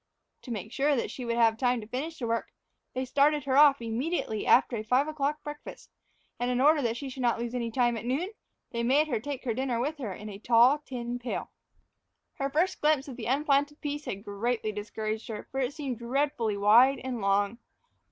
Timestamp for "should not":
7.07-7.37